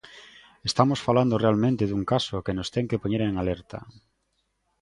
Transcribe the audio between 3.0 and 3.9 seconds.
poñer en alerta.